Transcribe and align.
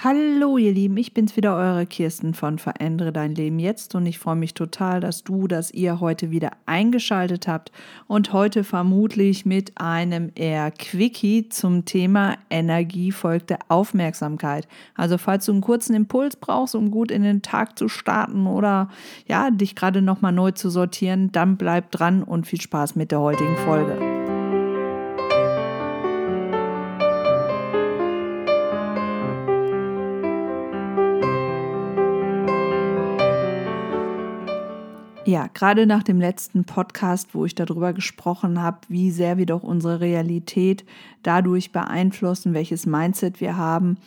Hallo 0.00 0.58
ihr 0.58 0.70
Lieben, 0.70 0.96
ich 0.96 1.12
bin's 1.12 1.36
wieder, 1.36 1.56
eure 1.56 1.84
Kirsten 1.84 2.32
von 2.32 2.60
Verändere 2.60 3.12
dein 3.12 3.34
Leben 3.34 3.58
jetzt 3.58 3.96
und 3.96 4.06
ich 4.06 4.20
freue 4.20 4.36
mich 4.36 4.54
total, 4.54 5.00
dass 5.00 5.24
du, 5.24 5.48
dass 5.48 5.72
ihr 5.72 5.98
heute 5.98 6.30
wieder 6.30 6.52
eingeschaltet 6.66 7.48
habt 7.48 7.72
und 8.06 8.32
heute 8.32 8.62
vermutlich 8.62 9.44
mit 9.44 9.72
einem 9.80 10.30
eher 10.36 10.70
Quickie 10.70 11.48
zum 11.48 11.84
Thema 11.84 12.36
Energie 12.48 13.10
folgt 13.10 13.50
der 13.50 13.58
Aufmerksamkeit. 13.66 14.68
Also 14.94 15.18
falls 15.18 15.46
du 15.46 15.52
einen 15.52 15.62
kurzen 15.62 15.96
Impuls 15.96 16.36
brauchst, 16.36 16.76
um 16.76 16.92
gut 16.92 17.10
in 17.10 17.24
den 17.24 17.42
Tag 17.42 17.76
zu 17.76 17.88
starten 17.88 18.46
oder 18.46 18.90
ja, 19.26 19.50
dich 19.50 19.74
gerade 19.74 20.00
nochmal 20.00 20.30
neu 20.30 20.52
zu 20.52 20.70
sortieren, 20.70 21.32
dann 21.32 21.56
bleib 21.56 21.90
dran 21.90 22.22
und 22.22 22.46
viel 22.46 22.60
Spaß 22.60 22.94
mit 22.94 23.10
der 23.10 23.18
heutigen 23.18 23.56
Folge. 23.56 24.17
Ja, 35.28 35.46
gerade 35.52 35.84
nach 35.84 36.02
dem 36.02 36.18
letzten 36.22 36.64
Podcast, 36.64 37.34
wo 37.34 37.44
ich 37.44 37.54
darüber 37.54 37.92
gesprochen 37.92 38.62
habe, 38.62 38.78
wie 38.88 39.10
sehr 39.10 39.36
wir 39.36 39.44
doch 39.44 39.62
unsere 39.62 40.00
Realität 40.00 40.86
dadurch 41.22 41.70
beeinflussen, 41.70 42.54
welches 42.54 42.86
Mindset 42.86 43.38
wir 43.38 43.58
haben, 43.58 43.98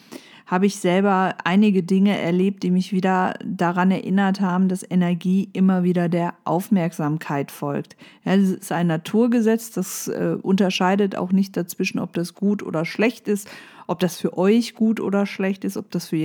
habe 0.47 0.65
ich 0.65 0.77
selber 0.77 1.35
einige 1.43 1.83
Dinge 1.83 2.17
erlebt, 2.17 2.63
die 2.63 2.71
mich 2.71 2.91
wieder 2.91 3.35
daran 3.45 3.91
erinnert 3.91 4.41
haben, 4.41 4.67
dass 4.67 4.83
Energie 4.89 5.47
immer 5.53 5.83
wieder 5.83 6.09
der 6.09 6.33
Aufmerksamkeit 6.43 7.51
folgt. 7.51 7.95
Ja, 8.25 8.35
das 8.35 8.49
ist 8.49 8.71
ein 8.71 8.87
Naturgesetz, 8.87 9.69
das 9.69 10.07
äh, 10.07 10.37
unterscheidet 10.41 11.15
auch 11.15 11.31
nicht 11.31 11.55
dazwischen, 11.55 11.99
ob 11.99 12.13
das 12.13 12.33
gut 12.33 12.63
oder 12.63 12.83
schlecht 12.83 13.27
ist, 13.27 13.47
ob 13.85 13.99
das 13.99 14.17
für 14.17 14.39
euch 14.39 14.73
gut 14.73 14.99
oder 14.99 15.27
schlecht 15.27 15.65
ist, 15.65 15.77
ob 15.77 15.91
das 15.91 16.07
für 16.07 16.15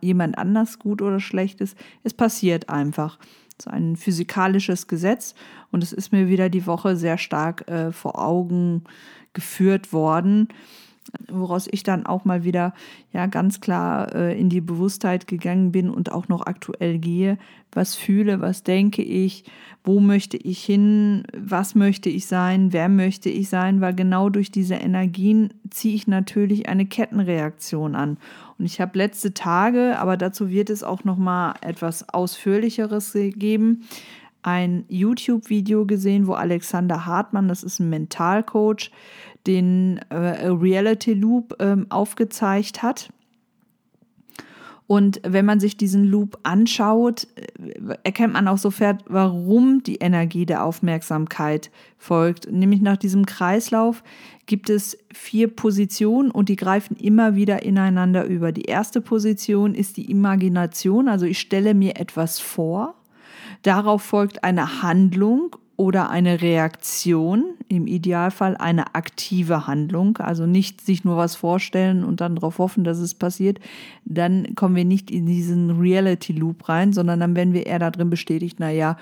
jemand 0.00 0.38
anders 0.38 0.78
gut 0.78 1.02
oder 1.02 1.20
schlecht 1.20 1.60
ist. 1.60 1.76
Es 2.02 2.14
passiert 2.14 2.70
einfach 2.70 3.18
so 3.62 3.70
ein 3.70 3.96
physikalisches 3.96 4.86
Gesetz. 4.86 5.34
Und 5.70 5.82
es 5.82 5.92
ist 5.92 6.12
mir 6.12 6.28
wieder 6.28 6.48
die 6.48 6.66
Woche 6.66 6.96
sehr 6.96 7.18
stark 7.18 7.68
äh, 7.68 7.92
vor 7.92 8.18
Augen 8.18 8.84
geführt 9.32 9.92
worden, 9.92 10.48
woraus 11.30 11.68
ich 11.70 11.82
dann 11.82 12.06
auch 12.06 12.24
mal 12.24 12.44
wieder 12.44 12.74
ja 13.12 13.26
ganz 13.26 13.60
klar 13.60 14.14
äh, 14.14 14.38
in 14.38 14.48
die 14.48 14.60
Bewusstheit 14.60 15.26
gegangen 15.26 15.72
bin 15.72 15.90
und 15.90 16.12
auch 16.12 16.28
noch 16.28 16.46
aktuell 16.46 16.98
gehe. 16.98 17.38
Was 17.72 17.94
fühle, 17.94 18.40
was 18.40 18.62
denke 18.62 19.02
ich, 19.02 19.44
wo 19.84 20.00
möchte 20.00 20.36
ich 20.36 20.64
hin, 20.64 21.24
was 21.36 21.74
möchte 21.74 22.08
ich 22.08 22.26
sein, 22.26 22.72
wer 22.72 22.88
möchte 22.88 23.28
ich 23.28 23.48
sein, 23.48 23.80
weil 23.80 23.94
genau 23.94 24.28
durch 24.30 24.50
diese 24.50 24.76
Energien 24.76 25.52
ziehe 25.70 25.94
ich 25.94 26.06
natürlich 26.06 26.68
eine 26.68 26.86
Kettenreaktion 26.86 27.94
an. 27.94 28.18
Und 28.58 28.64
ich 28.64 28.80
habe 28.80 28.98
letzte 28.98 29.34
Tage, 29.34 29.98
aber 29.98 30.16
dazu 30.16 30.50
wird 30.50 30.70
es 30.70 30.82
auch 30.82 31.04
noch 31.04 31.16
mal 31.16 31.54
etwas 31.60 32.08
ausführlicheres 32.08 33.12
geben, 33.14 33.84
ein 34.42 34.84
YouTube-Video 34.88 35.84
gesehen, 35.84 36.26
wo 36.26 36.32
Alexander 36.32 37.06
Hartmann, 37.06 37.48
das 37.48 37.62
ist 37.62 37.80
ein 37.80 37.90
Mentalcoach, 37.90 38.90
den 39.46 39.98
äh, 40.10 40.48
Reality 40.48 41.14
Loop 41.14 41.56
ähm, 41.60 41.86
aufgezeigt 41.88 42.82
hat. 42.82 43.10
Und 44.88 45.20
wenn 45.22 45.44
man 45.44 45.60
sich 45.60 45.76
diesen 45.76 46.06
Loop 46.06 46.38
anschaut, 46.44 47.28
äh, 47.36 47.94
erkennt 48.04 48.32
man 48.32 48.48
auch 48.48 48.56
sofort, 48.56 49.04
warum 49.06 49.82
die 49.82 49.96
Energie 49.96 50.46
der 50.46 50.64
Aufmerksamkeit 50.64 51.70
folgt. 51.98 52.50
Nämlich 52.50 52.80
nach 52.80 52.96
diesem 52.96 53.26
Kreislauf 53.26 54.02
gibt 54.46 54.70
es 54.70 54.96
vier 55.12 55.48
Positionen 55.48 56.30
und 56.30 56.48
die 56.48 56.56
greifen 56.56 56.96
immer 56.96 57.34
wieder 57.34 57.62
ineinander 57.62 58.24
über. 58.24 58.50
Die 58.50 58.64
erste 58.64 59.02
Position 59.02 59.74
ist 59.74 59.98
die 59.98 60.10
Imagination, 60.10 61.08
also 61.08 61.26
ich 61.26 61.38
stelle 61.38 61.74
mir 61.74 61.96
etwas 62.00 62.40
vor. 62.40 62.94
Darauf 63.62 64.02
folgt 64.02 64.42
eine 64.42 64.82
Handlung 64.82 65.54
oder 65.78 66.10
eine 66.10 66.42
Reaktion, 66.42 67.54
im 67.68 67.86
Idealfall 67.86 68.56
eine 68.56 68.96
aktive 68.96 69.68
Handlung, 69.68 70.18
also 70.18 70.44
nicht 70.44 70.80
sich 70.80 71.04
nur 71.04 71.16
was 71.16 71.36
vorstellen 71.36 72.02
und 72.02 72.20
dann 72.20 72.34
darauf 72.34 72.58
hoffen, 72.58 72.82
dass 72.82 72.98
es 72.98 73.14
passiert, 73.14 73.60
dann 74.04 74.56
kommen 74.56 74.74
wir 74.74 74.84
nicht 74.84 75.08
in 75.08 75.26
diesen 75.26 75.78
Reality 75.78 76.32
Loop 76.32 76.68
rein, 76.68 76.92
sondern 76.92 77.20
dann 77.20 77.36
werden 77.36 77.54
wir 77.54 77.66
eher 77.66 77.78
darin 77.78 78.10
bestätigt, 78.10 78.56
na 78.58 78.70
ja, 78.70 78.96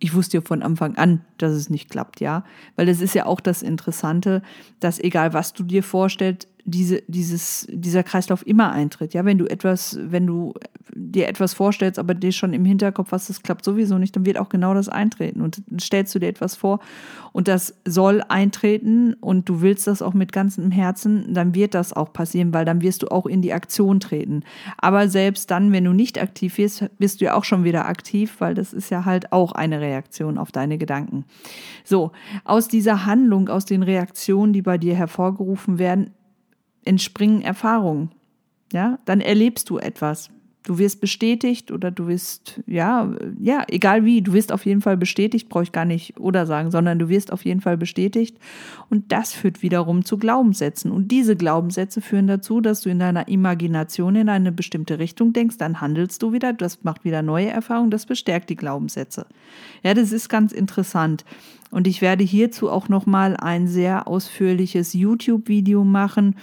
ich 0.00 0.14
wusste 0.14 0.38
ja 0.38 0.40
von 0.40 0.64
Anfang 0.64 0.96
an, 0.96 1.20
dass 1.38 1.52
es 1.52 1.70
nicht 1.70 1.90
klappt, 1.90 2.20
ja. 2.20 2.42
Weil 2.74 2.86
das 2.86 3.00
ist 3.00 3.14
ja 3.14 3.26
auch 3.26 3.40
das 3.40 3.62
Interessante, 3.62 4.42
dass 4.80 4.98
egal 4.98 5.32
was 5.32 5.52
du 5.52 5.62
dir 5.62 5.84
vorstellst, 5.84 6.48
diese, 6.66 7.02
dieses, 7.06 7.66
dieser 7.70 8.02
Kreislauf 8.02 8.44
immer 8.44 8.72
eintritt. 8.72 9.14
Ja, 9.14 9.24
wenn 9.24 9.38
du 9.38 9.46
etwas, 9.46 9.98
wenn 10.02 10.26
du 10.26 10.52
dir 10.94 11.28
etwas 11.28 11.54
vorstellst, 11.54 11.98
aber 11.98 12.12
dir 12.14 12.32
schon 12.32 12.52
im 12.52 12.64
Hinterkopf 12.64 13.12
hast, 13.12 13.30
das 13.30 13.42
klappt 13.42 13.64
sowieso 13.64 13.98
nicht, 13.98 14.16
dann 14.16 14.26
wird 14.26 14.36
auch 14.36 14.48
genau 14.48 14.74
das 14.74 14.88
eintreten. 14.88 15.42
Und 15.42 15.62
stellst 15.80 16.12
du 16.14 16.18
dir 16.18 16.26
etwas 16.26 16.56
vor 16.56 16.80
und 17.32 17.46
das 17.46 17.74
soll 17.84 18.20
eintreten 18.28 19.14
und 19.14 19.48
du 19.48 19.60
willst 19.60 19.86
das 19.86 20.02
auch 20.02 20.12
mit 20.12 20.32
ganzem 20.32 20.72
Herzen, 20.72 21.32
dann 21.34 21.54
wird 21.54 21.74
das 21.74 21.92
auch 21.92 22.12
passieren, 22.12 22.52
weil 22.52 22.64
dann 22.64 22.82
wirst 22.82 23.04
du 23.04 23.08
auch 23.12 23.26
in 23.26 23.42
die 23.42 23.52
Aktion 23.52 24.00
treten. 24.00 24.42
Aber 24.76 25.08
selbst 25.08 25.52
dann, 25.52 25.70
wenn 25.70 25.84
du 25.84 25.92
nicht 25.92 26.20
aktiv 26.20 26.58
wirst, 26.58 26.84
bist 26.98 27.20
du 27.20 27.26
ja 27.26 27.34
auch 27.34 27.44
schon 27.44 27.62
wieder 27.62 27.86
aktiv, 27.86 28.36
weil 28.40 28.54
das 28.54 28.72
ist 28.72 28.90
ja 28.90 29.04
halt 29.04 29.30
auch 29.30 29.52
eine 29.52 29.80
Reaktion 29.80 30.36
auf 30.36 30.50
deine 30.50 30.78
Gedanken. 30.78 31.24
So, 31.84 32.10
aus 32.44 32.66
dieser 32.66 33.06
Handlung, 33.06 33.48
aus 33.48 33.66
den 33.66 33.84
Reaktionen, 33.84 34.52
die 34.52 34.62
bei 34.62 34.78
dir 34.78 34.96
hervorgerufen 34.96 35.78
werden, 35.78 36.10
entspringen 36.86 37.42
Erfahrungen. 37.42 38.10
Ja, 38.72 38.98
dann 39.04 39.20
erlebst 39.20 39.70
du 39.70 39.78
etwas. 39.78 40.30
Du 40.66 40.78
wirst 40.78 41.00
bestätigt 41.00 41.70
oder 41.70 41.92
du 41.92 42.08
wirst, 42.08 42.60
ja, 42.66 43.08
ja, 43.38 43.62
egal 43.68 44.04
wie, 44.04 44.20
du 44.20 44.32
wirst 44.32 44.50
auf 44.50 44.66
jeden 44.66 44.80
Fall 44.80 44.96
bestätigt, 44.96 45.48
brauche 45.48 45.62
ich 45.62 45.70
gar 45.70 45.84
nicht 45.84 46.18
oder 46.18 46.44
sagen, 46.44 46.72
sondern 46.72 46.98
du 46.98 47.08
wirst 47.08 47.32
auf 47.32 47.44
jeden 47.44 47.60
Fall 47.60 47.76
bestätigt. 47.76 48.36
Und 48.90 49.12
das 49.12 49.32
führt 49.32 49.62
wiederum 49.62 50.04
zu 50.04 50.18
Glaubenssätzen. 50.18 50.90
Und 50.90 51.12
diese 51.12 51.36
Glaubenssätze 51.36 52.00
führen 52.00 52.26
dazu, 52.26 52.60
dass 52.60 52.80
du 52.80 52.90
in 52.90 52.98
deiner 52.98 53.28
Imagination 53.28 54.16
in 54.16 54.28
eine 54.28 54.50
bestimmte 54.50 54.98
Richtung 54.98 55.32
denkst, 55.32 55.56
dann 55.56 55.80
handelst 55.80 56.20
du 56.24 56.32
wieder, 56.32 56.52
das 56.52 56.82
macht 56.82 57.04
wieder 57.04 57.22
neue 57.22 57.48
Erfahrungen, 57.48 57.92
das 57.92 58.04
bestärkt 58.04 58.50
die 58.50 58.56
Glaubenssätze. 58.56 59.26
Ja, 59.84 59.94
das 59.94 60.10
ist 60.10 60.28
ganz 60.28 60.50
interessant. 60.50 61.24
Und 61.70 61.86
ich 61.86 62.00
werde 62.00 62.24
hierzu 62.24 62.70
auch 62.70 62.88
nochmal 62.88 63.36
ein 63.36 63.68
sehr 63.68 64.08
ausführliches 64.08 64.94
YouTube-Video 64.94 65.84
machen, 65.84 66.36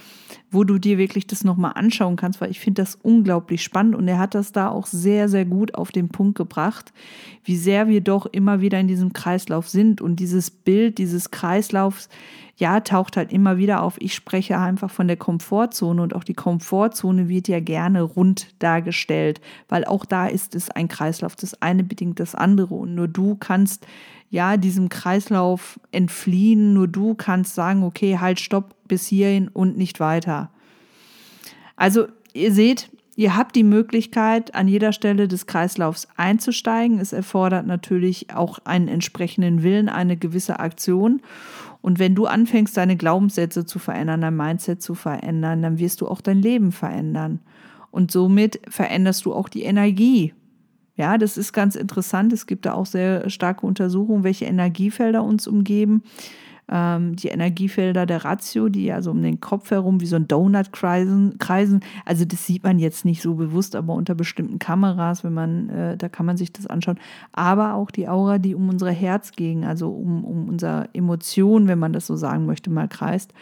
wo 0.54 0.64
du 0.64 0.78
dir 0.78 0.98
wirklich 0.98 1.26
das 1.26 1.44
nochmal 1.44 1.72
anschauen 1.74 2.16
kannst, 2.16 2.40
weil 2.40 2.50
ich 2.50 2.60
finde 2.60 2.82
das 2.82 2.96
unglaublich 3.02 3.62
spannend 3.62 3.94
und 3.94 4.08
er 4.08 4.18
hat 4.18 4.34
das 4.34 4.52
da 4.52 4.68
auch 4.68 4.86
sehr, 4.86 5.28
sehr 5.28 5.44
gut 5.44 5.74
auf 5.74 5.92
den 5.92 6.08
Punkt 6.08 6.38
gebracht, 6.38 6.92
wie 7.44 7.56
sehr 7.56 7.88
wir 7.88 8.00
doch 8.00 8.26
immer 8.26 8.60
wieder 8.60 8.78
in 8.80 8.88
diesem 8.88 9.12
Kreislauf 9.12 9.68
sind 9.68 10.00
und 10.00 10.16
dieses 10.20 10.50
Bild 10.50 10.98
dieses 10.98 11.30
Kreislaufs, 11.30 12.08
ja, 12.56 12.80
taucht 12.80 13.16
halt 13.16 13.32
immer 13.32 13.56
wieder 13.56 13.82
auf. 13.82 13.96
Ich 14.00 14.14
spreche 14.14 14.58
einfach 14.58 14.90
von 14.90 15.08
der 15.08 15.16
Komfortzone 15.16 16.00
und 16.00 16.14
auch 16.14 16.24
die 16.24 16.34
Komfortzone 16.34 17.28
wird 17.28 17.48
ja 17.48 17.60
gerne 17.60 18.02
rund 18.02 18.54
dargestellt, 18.60 19.40
weil 19.68 19.84
auch 19.84 20.04
da 20.04 20.26
ist 20.26 20.54
es 20.54 20.70
ein 20.70 20.88
Kreislauf. 20.88 21.34
Das 21.36 21.60
eine 21.62 21.82
bedingt 21.82 22.20
das 22.20 22.34
andere 22.34 22.74
und 22.74 22.94
nur 22.94 23.08
du 23.08 23.34
kannst 23.34 23.86
ja 24.30 24.56
diesem 24.56 24.88
Kreislauf 24.88 25.80
entfliehen, 25.90 26.74
nur 26.74 26.88
du 26.88 27.14
kannst 27.14 27.54
sagen, 27.54 27.82
okay, 27.82 28.18
halt, 28.18 28.40
stopp 28.40 28.74
bis 28.86 29.06
hierhin 29.06 29.48
und 29.48 29.76
nicht 29.76 30.00
weiter. 30.00 30.50
Also 31.76 32.06
ihr 32.32 32.52
seht, 32.52 32.90
Ihr 33.16 33.36
habt 33.36 33.54
die 33.54 33.62
Möglichkeit, 33.62 34.56
an 34.56 34.66
jeder 34.66 34.92
Stelle 34.92 35.28
des 35.28 35.46
Kreislaufs 35.46 36.08
einzusteigen. 36.16 36.98
Es 36.98 37.12
erfordert 37.12 37.64
natürlich 37.64 38.34
auch 38.34 38.58
einen 38.64 38.88
entsprechenden 38.88 39.62
Willen, 39.62 39.88
eine 39.88 40.16
gewisse 40.16 40.58
Aktion. 40.58 41.22
Und 41.84 41.98
wenn 41.98 42.14
du 42.14 42.24
anfängst, 42.24 42.78
deine 42.78 42.96
Glaubenssätze 42.96 43.66
zu 43.66 43.78
verändern, 43.78 44.22
dein 44.22 44.34
Mindset 44.34 44.80
zu 44.80 44.94
verändern, 44.94 45.60
dann 45.60 45.78
wirst 45.78 46.00
du 46.00 46.08
auch 46.08 46.22
dein 46.22 46.40
Leben 46.40 46.72
verändern. 46.72 47.40
Und 47.90 48.10
somit 48.10 48.58
veränderst 48.70 49.26
du 49.26 49.34
auch 49.34 49.50
die 49.50 49.64
Energie. 49.64 50.32
Ja, 50.96 51.18
das 51.18 51.36
ist 51.36 51.52
ganz 51.52 51.76
interessant. 51.76 52.32
Es 52.32 52.46
gibt 52.46 52.64
da 52.64 52.72
auch 52.72 52.86
sehr 52.86 53.28
starke 53.28 53.66
Untersuchungen, 53.66 54.24
welche 54.24 54.46
Energiefelder 54.46 55.22
uns 55.22 55.46
umgeben 55.46 56.02
ähm, 56.70 57.16
die 57.16 57.28
Energiefelder 57.28 58.06
der 58.06 58.24
Ratio, 58.24 58.68
die 58.68 58.84
ja 58.84 59.02
so 59.02 59.10
um 59.10 59.22
den 59.22 59.40
Kopf 59.40 59.70
herum 59.70 60.00
wie 60.00 60.06
so 60.06 60.16
ein 60.16 60.28
Donut 60.28 60.72
kreisen, 60.72 61.38
kreisen. 61.38 61.80
Also 62.04 62.24
das 62.24 62.46
sieht 62.46 62.64
man 62.64 62.78
jetzt 62.78 63.04
nicht 63.04 63.22
so 63.22 63.34
bewusst, 63.34 63.76
aber 63.76 63.94
unter 63.94 64.14
bestimmten 64.14 64.58
Kameras, 64.58 65.24
wenn 65.24 65.34
man, 65.34 65.68
äh, 65.68 65.96
da 65.96 66.08
kann 66.08 66.26
man 66.26 66.36
sich 66.36 66.52
das 66.52 66.66
anschauen. 66.66 66.98
Aber 67.32 67.74
auch 67.74 67.90
die 67.90 68.08
Aura, 68.08 68.38
die 68.38 68.54
um 68.54 68.68
unsere 68.68 68.92
Herzgegend, 68.92 69.64
also 69.64 69.90
um, 69.90 70.24
um 70.24 70.48
unsere 70.48 70.88
Emotion, 70.94 71.68
wenn 71.68 71.78
man 71.78 71.92
das 71.92 72.06
so 72.06 72.16
sagen 72.16 72.46
möchte, 72.46 72.70
mal 72.70 72.88
kreist. 72.88 73.32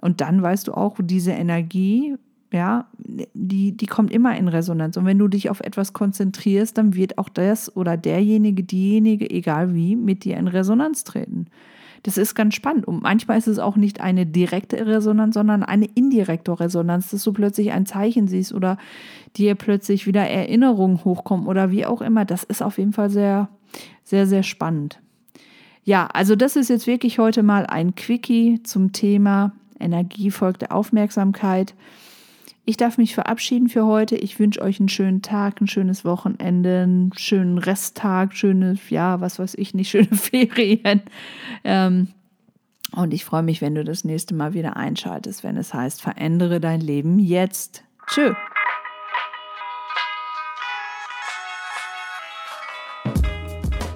Und 0.00 0.20
dann 0.20 0.40
weißt 0.42 0.68
du 0.68 0.72
auch, 0.72 0.96
diese 1.02 1.32
Energie, 1.32 2.16
ja, 2.52 2.86
die, 2.98 3.76
die 3.76 3.86
kommt 3.86 4.12
immer 4.12 4.36
in 4.36 4.48
Resonanz. 4.48 4.96
Und 4.96 5.06
wenn 5.06 5.18
du 5.18 5.28
dich 5.28 5.50
auf 5.50 5.60
etwas 5.60 5.92
konzentrierst, 5.92 6.78
dann 6.78 6.94
wird 6.94 7.18
auch 7.18 7.28
das 7.28 7.74
oder 7.76 7.96
derjenige, 7.96 8.62
diejenige, 8.62 9.28
egal 9.30 9.74
wie, 9.74 9.96
mit 9.96 10.24
dir 10.24 10.36
in 10.36 10.48
Resonanz 10.48 11.04
treten. 11.04 11.46
Das 12.02 12.16
ist 12.16 12.34
ganz 12.34 12.54
spannend. 12.54 12.86
Und 12.86 13.02
manchmal 13.02 13.38
ist 13.38 13.46
es 13.46 13.58
auch 13.58 13.76
nicht 13.76 14.00
eine 14.00 14.26
direkte 14.26 14.86
Resonanz, 14.86 15.34
sondern 15.34 15.62
eine 15.62 15.86
indirekte 15.94 16.58
Resonanz, 16.58 17.10
dass 17.10 17.24
du 17.24 17.32
plötzlich 17.32 17.72
ein 17.72 17.86
Zeichen 17.86 18.26
siehst 18.28 18.52
oder 18.52 18.78
dir 19.36 19.54
plötzlich 19.54 20.06
wieder 20.06 20.26
Erinnerungen 20.26 21.04
hochkommen 21.04 21.46
oder 21.46 21.70
wie 21.70 21.86
auch 21.86 22.00
immer. 22.00 22.24
Das 22.24 22.42
ist 22.44 22.62
auf 22.62 22.78
jeden 22.78 22.92
Fall 22.92 23.10
sehr, 23.10 23.48
sehr, 24.04 24.26
sehr 24.26 24.42
spannend. 24.42 25.00
Ja, 25.84 26.06
also 26.06 26.36
das 26.36 26.56
ist 26.56 26.68
jetzt 26.68 26.86
wirklich 26.86 27.18
heute 27.18 27.42
mal 27.42 27.66
ein 27.66 27.94
Quickie 27.94 28.62
zum 28.62 28.92
Thema 28.92 29.52
Energie 29.80 30.30
folgt 30.30 30.62
der 30.62 30.72
Aufmerksamkeit. 30.72 31.74
Ich 32.70 32.76
darf 32.76 32.98
mich 32.98 33.16
verabschieden 33.16 33.68
für 33.68 33.84
heute. 33.84 34.14
Ich 34.14 34.38
wünsche 34.38 34.62
euch 34.62 34.78
einen 34.78 34.88
schönen 34.88 35.22
Tag, 35.22 35.60
ein 35.60 35.66
schönes 35.66 36.04
Wochenende, 36.04 36.82
einen 36.84 37.12
schönen 37.16 37.58
Resttag, 37.58 38.36
schöne, 38.36 38.78
ja, 38.90 39.20
was 39.20 39.40
weiß 39.40 39.54
ich 39.56 39.74
nicht, 39.74 39.88
schöne 39.90 40.14
Ferien. 40.14 41.02
Ähm, 41.64 42.06
und 42.94 43.12
ich 43.12 43.24
freue 43.24 43.42
mich, 43.42 43.60
wenn 43.60 43.74
du 43.74 43.82
das 43.82 44.04
nächste 44.04 44.36
Mal 44.36 44.54
wieder 44.54 44.76
einschaltest, 44.76 45.42
wenn 45.42 45.56
es 45.56 45.74
heißt, 45.74 46.00
verändere 46.00 46.60
dein 46.60 46.80
Leben 46.80 47.18
jetzt. 47.18 47.82
Tschö. 48.06 48.34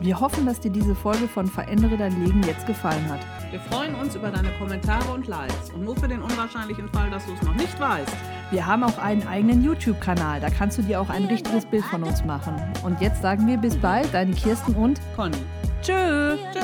Wir 0.00 0.18
hoffen, 0.18 0.46
dass 0.46 0.58
dir 0.58 0.72
diese 0.72 0.96
Folge 0.96 1.28
von 1.28 1.46
Verändere 1.46 1.96
dein 1.96 2.24
Leben 2.24 2.42
jetzt 2.42 2.66
gefallen 2.66 3.08
hat. 3.08 3.20
Wir 3.54 3.60
freuen 3.60 3.94
uns 3.94 4.16
über 4.16 4.32
deine 4.32 4.50
Kommentare 4.58 5.12
und 5.12 5.28
Likes. 5.28 5.70
Und 5.70 5.84
nur 5.84 5.94
für 5.94 6.08
den 6.08 6.20
unwahrscheinlichen 6.20 6.88
Fall, 6.88 7.08
dass 7.08 7.24
du 7.24 7.34
es 7.34 7.42
noch 7.42 7.54
nicht 7.54 7.78
weißt. 7.78 8.12
Wir 8.50 8.66
haben 8.66 8.82
auch 8.82 8.98
einen 8.98 9.24
eigenen 9.28 9.62
YouTube-Kanal. 9.62 10.40
Da 10.40 10.50
kannst 10.50 10.78
du 10.78 10.82
dir 10.82 11.00
auch 11.00 11.08
ein 11.08 11.26
richtiges 11.26 11.64
Bild 11.64 11.84
von 11.84 12.02
uns 12.02 12.24
machen. 12.24 12.56
Und 12.82 13.00
jetzt 13.00 13.22
sagen 13.22 13.46
wir 13.46 13.56
bis 13.56 13.76
bald, 13.76 14.12
deine 14.12 14.32
Kirsten 14.32 14.74
und 14.74 15.00
Conny. 15.14 15.36
Tschö. 15.82 16.36
Tschö. 16.52 16.62